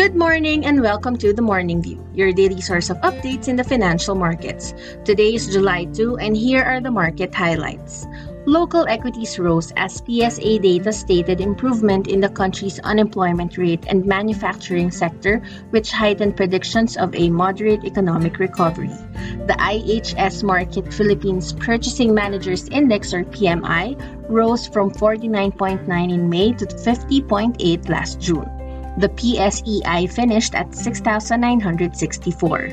[0.00, 3.62] Good morning and welcome to the Morning View, your daily source of updates in the
[3.62, 4.72] financial markets.
[5.04, 8.06] Today is July 2 and here are the market highlights.
[8.46, 14.90] Local equities rose as PSA data stated improvement in the country's unemployment rate and manufacturing
[14.90, 18.96] sector, which heightened predictions of a moderate economic recovery.
[19.44, 26.64] The IHS Markit Philippines Purchasing Managers Index or PMI rose from 49.9 in May to
[26.64, 28.59] 50.8 last June.
[29.00, 32.68] The PSEI finished at 6,964.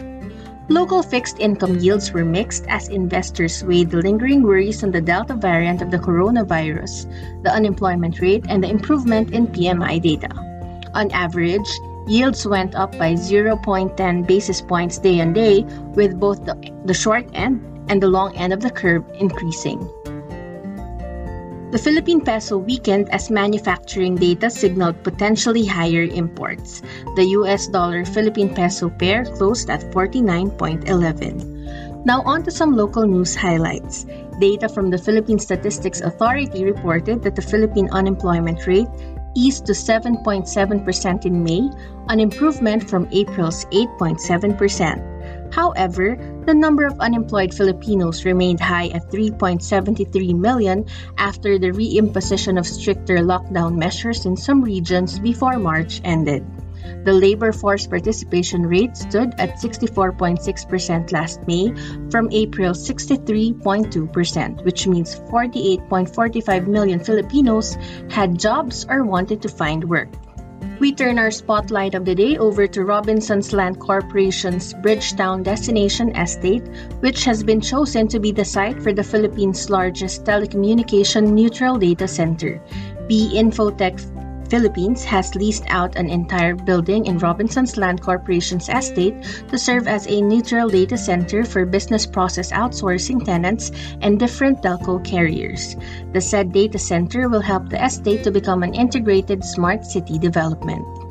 [0.68, 5.36] Local fixed income yields were mixed as investors weighed the lingering worries on the Delta
[5.36, 7.08] variant of the coronavirus,
[7.44, 10.28] the unemployment rate, and the improvement in PMI data.
[10.94, 11.70] On average,
[12.08, 15.64] yields went up by 0.10 basis points day on day,
[15.96, 19.80] with both the, the short end and the long end of the curve increasing.
[21.70, 26.82] The Philippine peso weakened as manufacturing data signaled potentially higher imports.
[27.18, 32.06] The US dollar Philippine peso pair closed at 49.11.
[32.06, 34.06] Now on to some local news highlights.
[34.40, 38.88] Data from the Philippine Statistics Authority reported that the Philippine unemployment rate
[39.36, 41.70] eased to 7.7% in May,
[42.08, 45.17] an improvement from April's 8.7%.
[45.52, 50.86] However, the number of unemployed Filipinos remained high at 3.73 million
[51.18, 56.46] after the reimposition of stricter lockdown measures in some regions before March ended.
[57.04, 61.74] The labor force participation rate stood at 64.6% last May
[62.10, 67.78] from April's 63.2%, which means 48.45 million Filipinos
[68.10, 70.10] had jobs or wanted to find work.
[70.80, 76.68] We turn our spotlight of the day over to Robinsons Land Corporation's Bridgetowne Destination Estate,
[77.00, 82.08] which has been chosen to be the site for the Philippines' largest telecommunication neutral data
[82.08, 82.62] center.
[83.08, 83.98] B Infotech
[84.50, 89.16] Philippines has leased out an entire building in Robinsons Land Corporation's estate
[89.50, 95.04] to serve as a neutral data center for business process outsourcing tenants and different telco
[95.04, 95.76] carriers.
[96.14, 101.07] The said data center will help the estate to become an integrated smart city development.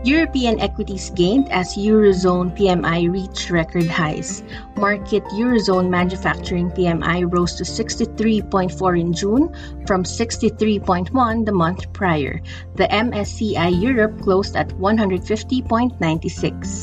[0.04, 4.44] European equities gained as Eurozone PMI reached record highs.
[4.76, 9.48] Markit Eurozone manufacturing PMI rose to 63.4 in June
[9.88, 12.42] from 63.1 the month prior.
[12.76, 16.83] The MSCI Europe closed at 150.96.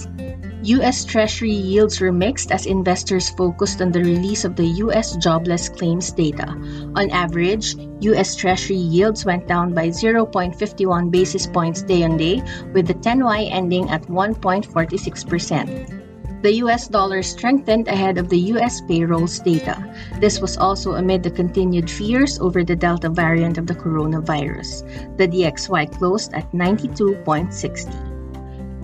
[0.63, 1.07] U.S.
[1.07, 5.17] Treasury yields were mixed as investors focused on the release of the U.S.
[5.17, 6.49] jobless claims data.
[6.95, 8.37] On average, U.S.
[8.37, 12.43] Treasury yields went down by 0.51 basis points day on day,
[12.75, 16.43] with the 10Y ending at 1.46%.
[16.43, 19.77] The US dollar strengthened ahead of the US payrolls data.
[20.21, 24.85] This was also amid the continued fears over the Delta variant of the coronavirus.
[25.17, 28.10] The DXY closed at 92.60.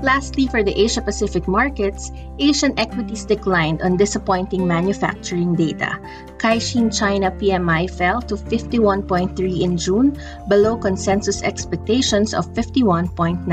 [0.07, 5.99] Lastly, for the Asia Pacific markets, Asian equities declined on disappointing manufacturing data.
[6.39, 10.17] Caixin China PMI fell to 51.3 in June,
[10.47, 13.51] below consensus expectations of 51.9.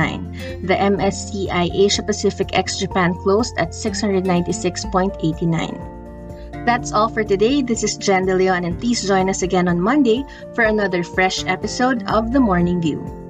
[0.67, 6.65] The MSCI Asia Pacific ex Japan closed at 696.89.
[6.69, 7.63] That's all for today.
[7.63, 11.43] This is Jen De Leon, and please join us again on Monday for another fresh
[11.45, 13.22] episode of The Morning View.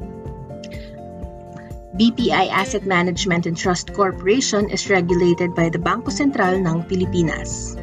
[1.93, 7.77] BPI Asset Management and Trust Corporation is regulated by the Bangko Sentral ng Pilipinas.